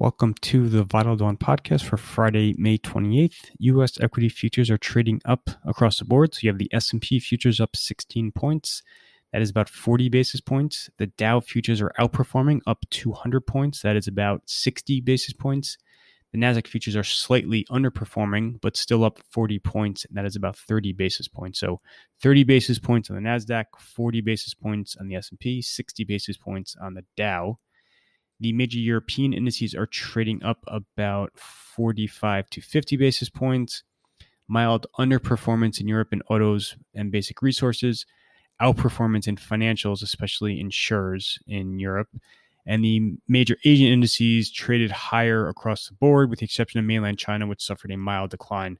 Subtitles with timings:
[0.00, 3.50] Welcome to the Vital Dawn podcast for Friday, May 28th.
[3.58, 6.32] US equity futures are trading up across the board.
[6.32, 8.84] So you have the S&P futures up 16 points.
[9.32, 10.88] That is about 40 basis points.
[10.98, 13.82] The Dow futures are outperforming up 200 points.
[13.82, 15.76] That is about 60 basis points.
[16.32, 20.56] The Nasdaq futures are slightly underperforming, but still up 40 points, and that is about
[20.56, 21.58] 30 basis points.
[21.58, 21.80] So
[22.22, 26.76] 30 basis points on the Nasdaq, 40 basis points on the S&P, 60 basis points
[26.80, 27.58] on the Dow.
[28.40, 33.82] The major European indices are trading up about 45 to 50 basis points.
[34.46, 38.06] Mild underperformance in Europe in autos and basic resources,
[38.62, 42.08] outperformance in financials, especially insurers in Europe.
[42.66, 47.18] And the major Asian indices traded higher across the board, with the exception of mainland
[47.18, 48.78] China, which suffered a mild decline.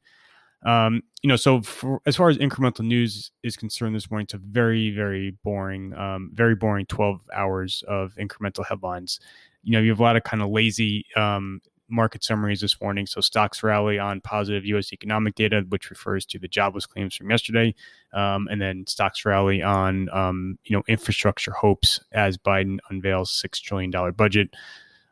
[0.65, 4.35] Um, you know, so for, as far as incremental news is concerned this morning, it's
[4.35, 9.21] a very, very boring, um, very boring 12 hours of incremental headlines
[9.63, 13.07] you know, you have a lot of kind of lazy um, market summaries this morning.
[13.07, 14.93] So stocks rally on positive U.S.
[14.93, 17.75] economic data, which refers to the jobless claims from yesterday,
[18.13, 23.61] um, and then stocks rally on um, you know infrastructure hopes as Biden unveils six
[23.61, 24.55] trillion dollar budget.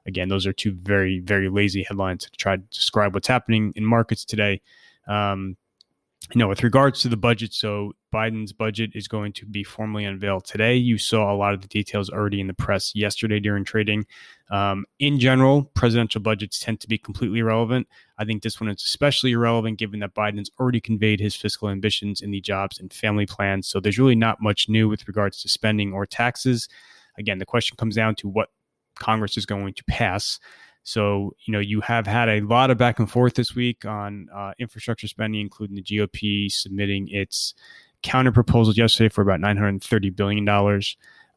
[0.07, 3.85] Again, those are two very very lazy headlines to try to describe what's happening in
[3.85, 4.63] markets today.
[5.07, 5.57] Um,
[6.35, 10.05] you know, with regards to the budget, so Biden's budget is going to be formally
[10.05, 10.75] unveiled today.
[10.75, 14.07] You saw a lot of the details already in the press yesterday during trading.
[14.51, 17.87] Um, in general, presidential budgets tend to be completely irrelevant.
[18.19, 21.69] I think this one is especially irrelevant given that Biden has already conveyed his fiscal
[21.69, 23.69] ambitions in the jobs and family plans.
[23.69, 26.69] So there's really not much new with regards to spending or taxes.
[27.19, 28.49] Again, the question comes down to what
[28.99, 30.41] Congress is going to pass.
[30.87, 34.29] So, you know, you have had a lot of back and forth this week on
[34.33, 37.55] uh, infrastructure spending, including the GOP submitting its
[38.05, 40.49] counter proposals yesterday for about $930 billion.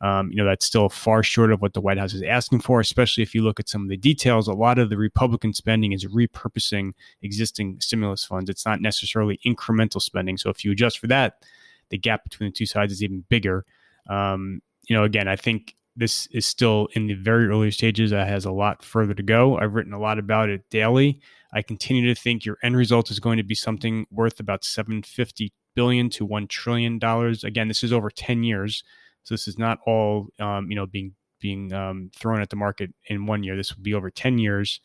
[0.02, 2.80] Um, you know, that's still far short of what the White House is asking for,
[2.80, 4.48] especially if you look at some of the details.
[4.48, 6.92] A lot of the Republican spending is repurposing
[7.24, 8.52] existing stimulus funds.
[8.52, 10.38] It's not necessarily incremental spending.
[10.38, 11.44] So if you adjust for that,
[11.90, 13.66] the gap between the two sides is even bigger.
[14.08, 18.14] Um, you know, again, I think this is still in the very early stages.
[18.14, 19.58] It has a lot further to go.
[19.58, 21.20] I've written a lot about it daily.
[21.54, 25.52] I continue to think your end result is going to be something worth about 750
[25.76, 27.44] billion to 1 trillion dollars.
[27.44, 28.84] Again, this is over 10 years.
[29.24, 32.94] So this is not all um, you know being being um, thrown at the market
[33.08, 33.58] in one year.
[33.58, 34.80] This will be over 10 years.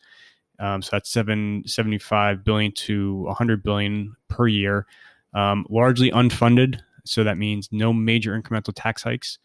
[0.59, 4.85] Um, so that's 775 billion to 100 billion per year.
[5.33, 6.79] Um, largely unfunded.
[7.05, 9.37] So that means no major incremental tax hikes.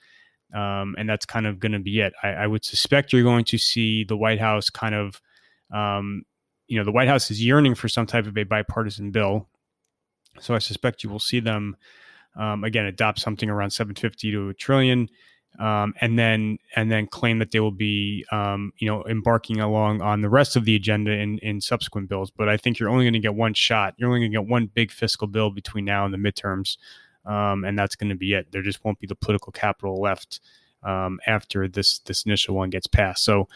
[0.54, 2.12] Um, and that's kind of going to be it.
[2.22, 5.20] I, I, would suspect you're going to see the White House kind of,
[5.72, 6.24] um,
[6.66, 9.48] you know, the White House is yearning for some type of a bipartisan bill.
[10.40, 11.76] So I suspect you will see them
[12.36, 15.08] um, again adopt something around 750 to a trillion,
[15.58, 20.00] um, and then and then claim that they will be um, you know embarking along
[20.00, 22.30] on the rest of the agenda in in subsequent bills.
[22.30, 23.94] But I think you're only going to get one shot.
[23.96, 26.76] You're only going to get one big fiscal bill between now and the midterms
[27.26, 28.50] um, and that's going to be it.
[28.52, 30.40] There just won't be the political capital left
[30.82, 33.24] um, after this this initial one gets passed.
[33.24, 33.48] So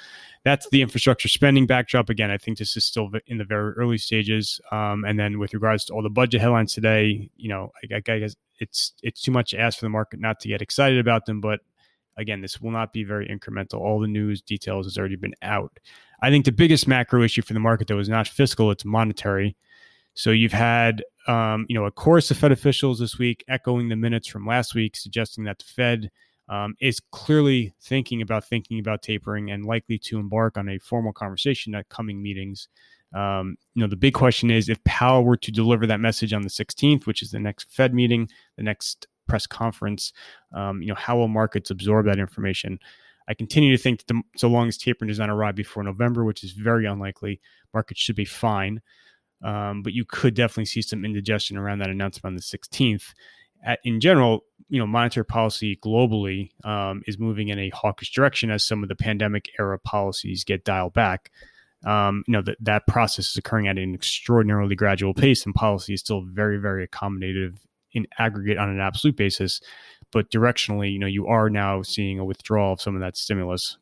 [0.44, 2.10] that's the infrastructure spending backdrop.
[2.10, 4.60] Again, I think this is still in the very early stages.
[4.70, 8.19] Um, and then with regards to all the budget headlines today, you know, I, I
[8.19, 11.26] guess it's it's too much to ask for the market not to get excited about
[11.26, 11.60] them, but
[12.16, 13.81] again, this will not be very incremental.
[13.81, 15.78] All the news details has already been out.
[16.22, 19.56] I think the biggest macro issue for the market though is not fiscal; it's monetary.
[20.14, 23.97] So you've had um, you know, a chorus of Fed officials this week echoing the
[23.97, 26.10] minutes from last week, suggesting that the Fed
[26.48, 31.12] um, is clearly thinking about thinking about tapering and likely to embark on a formal
[31.12, 32.69] conversation at coming meetings.
[33.14, 36.42] Um, you know, the big question is if Powell were to deliver that message on
[36.42, 40.12] the 16th, which is the next Fed meeting, the next press conference,
[40.52, 42.78] um, you know, how will markets absorb that information?
[43.26, 46.25] I continue to think that the, so long as tapering does not arrive before November,
[46.25, 47.40] which is very unlikely,
[47.72, 48.82] markets should be fine.
[49.44, 53.12] Um, but you could definitely see some indigestion around that announcement on the 16th.
[53.62, 58.50] At, in general, you know, monetary policy globally um, is moving in a hawkish direction
[58.50, 61.31] as some of the pandemic era policies get dialed back.
[61.85, 65.93] Um, you know that that process is occurring at an extraordinarily gradual pace, and policy
[65.93, 67.58] is still very, very accommodative
[67.93, 69.61] in aggregate on an absolute basis.
[70.11, 73.76] But directionally, you know, you are now seeing a withdrawal of some of that stimulus.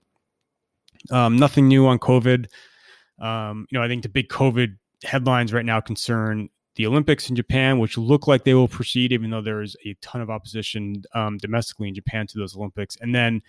[1.12, 2.47] Um, nothing new on COVID.
[3.20, 7.37] Um, you know, I think the big COVID headlines right now concern the Olympics in
[7.37, 11.02] Japan, which look like they will proceed, even though there is a ton of opposition
[11.14, 12.96] um, domestically in Japan to those Olympics.
[13.00, 13.43] And then,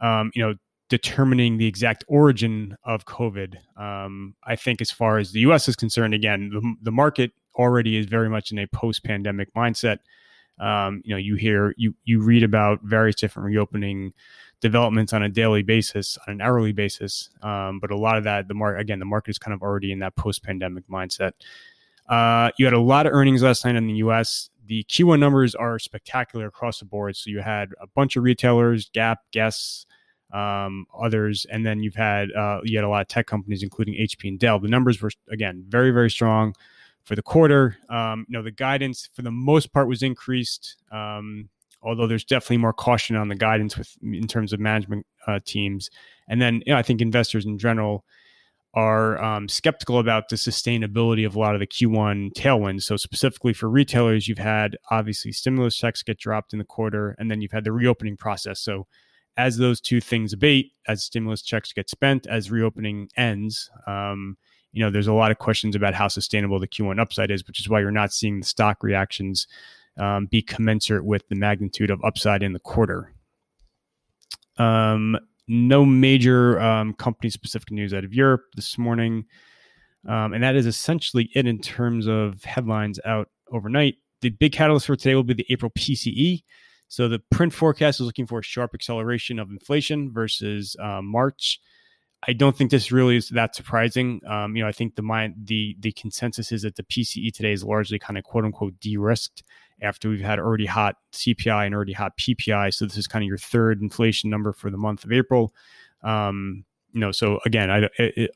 [0.00, 0.54] um, you know,
[0.88, 3.56] determining the exact origin of COVID.
[3.80, 5.68] Um, I think, as far as the U.S.
[5.68, 9.98] is concerned, again, the, the market already is very much in a post-pandemic mindset.
[10.58, 14.12] Um, you know, you hear you you read about various different reopening
[14.60, 17.30] developments on a daily basis, on an hourly basis.
[17.42, 19.92] Um, but a lot of that, the market again, the market is kind of already
[19.92, 21.32] in that post-pandemic mindset.
[22.08, 24.50] Uh, you had a lot of earnings last night in the U.S.
[24.66, 27.16] The Q1 numbers are spectacular across the board.
[27.16, 29.86] So you had a bunch of retailers, Gap, Guess,
[30.32, 33.94] um, others, and then you've had uh, you had a lot of tech companies, including
[33.94, 34.58] HP and Dell.
[34.58, 36.54] The numbers were again very very strong
[37.04, 37.76] for the quarter.
[37.88, 41.48] Um, you know, the guidance for the most part was increased, um,
[41.84, 45.90] although there's definitely more caution on the guidance with in terms of management uh, teams.
[46.28, 48.04] And then you know, I think investors in general
[48.74, 52.82] are um, skeptical about the sustainability of a lot of the Q1 tailwinds.
[52.82, 57.30] So specifically for retailers, you've had obviously stimulus checks get dropped in the quarter, and
[57.30, 58.60] then you've had the reopening process.
[58.60, 58.86] So
[59.36, 64.36] as those two things abate, as stimulus checks get spent, as reopening ends, um,
[64.72, 67.60] you know, there's a lot of questions about how sustainable the Q1 upside is, which
[67.60, 69.46] is why you're not seeing the stock reactions
[69.98, 73.12] um, be commensurate with the magnitude of upside in the quarter.
[74.56, 79.26] Um, no major um, company specific news out of Europe this morning.
[80.06, 83.96] Um, and that is essentially it in terms of headlines out overnight.
[84.20, 86.42] The big catalyst for today will be the April PCE.
[86.88, 91.60] So the print forecast is looking for a sharp acceleration of inflation versus uh, March.
[92.26, 94.20] I don't think this really is that surprising.
[94.26, 97.64] Um, you know, I think the the the consensus is that the PCE today is
[97.64, 99.42] largely kind of quote unquote de-risked
[99.82, 102.72] after we've had already hot CPI and already hot PPI.
[102.74, 105.52] So this is kind of your third inflation number for the month of April.
[106.02, 107.88] Um, you know, so again,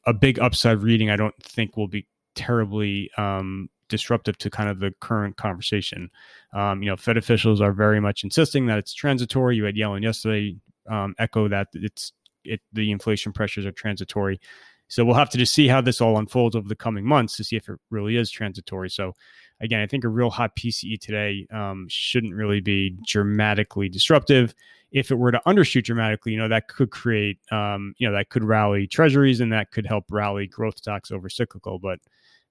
[0.06, 4.80] a big upside reading I don't think will be terribly um, disruptive to kind of
[4.80, 6.10] the current conversation.
[6.52, 9.56] Um, you know, Fed officials are very much insisting that it's transitory.
[9.56, 10.56] You had Yellen yesterday
[10.88, 12.12] um, echo that it's
[12.44, 14.40] it, the inflation pressures are transitory.
[14.88, 17.44] So we'll have to just see how this all unfolds over the coming months to
[17.44, 18.88] see if it really is transitory.
[18.88, 19.12] So
[19.60, 24.54] again, I think a real hot PCE today um, shouldn't really be dramatically disruptive.
[24.90, 28.30] If it were to undershoot dramatically, you know that could create, um, you know, that
[28.30, 31.78] could rally treasuries and that could help rally growth stocks over cyclical.
[31.78, 32.00] But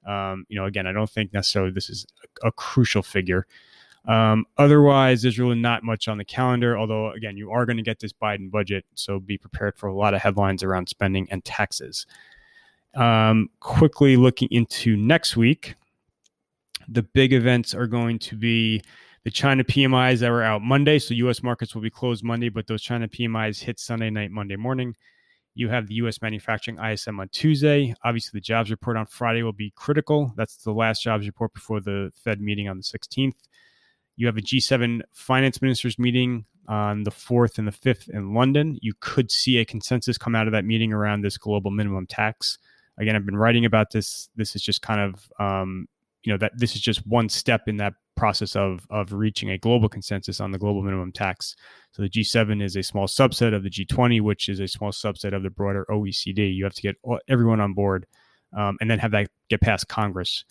[0.06, 2.06] um, you know, again, I don't think necessarily this is
[2.44, 3.48] a, a crucial figure.
[4.08, 6.78] Um, otherwise, there's really not much on the calendar.
[6.78, 9.94] Although, again, you are going to get this Biden budget, so be prepared for a
[9.94, 12.06] lot of headlines around spending and taxes.
[12.96, 15.76] Um, quickly looking into next week,
[16.88, 18.82] the big events are going to be
[19.24, 21.00] the China PMIs that were out Monday.
[21.00, 21.44] So, U.S.
[21.44, 24.96] markets will be closed Monday, but those China PMIs hit Sunday night, Monday morning.
[25.54, 26.22] You have the U.S.
[26.22, 27.94] manufacturing ISM on Tuesday.
[28.04, 30.32] Obviously, the jobs report on Friday will be critical.
[30.38, 33.34] That's the last jobs report before the Fed meeting on the 16th.
[34.18, 38.78] You have a G7 finance ministers meeting on the 4th and the 5th in London.
[38.82, 42.60] You could see a consensus come out of that meeting around this global minimum tax.
[43.00, 44.30] Again, I've been writing about this.
[44.36, 45.88] This is just kind of, um,
[46.28, 49.58] you know, that this is just one step in that process of of reaching a
[49.58, 51.56] global consensus on the global minimum tax.
[51.94, 55.34] So the G7 is a small subset of the G20, which is a small subset
[55.34, 56.54] of the broader OECD.
[56.54, 56.98] You have to get
[57.30, 58.08] everyone on board,
[58.58, 60.44] um, and then have that get past Congress.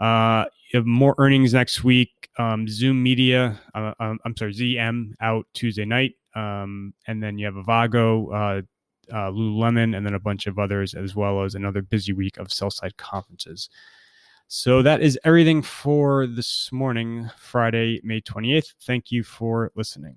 [0.00, 2.30] Uh, you have more earnings next week.
[2.38, 6.14] Um, Zoom Media, uh, um, I'm sorry, ZM out Tuesday night.
[6.34, 8.62] Um, and then you have Avago, uh,
[9.14, 12.50] uh, Lululemon, and then a bunch of others, as well as another busy week of
[12.50, 13.68] sell side conferences.
[14.48, 18.74] So that is everything for this morning, Friday, May 28th.
[18.80, 20.16] Thank you for listening.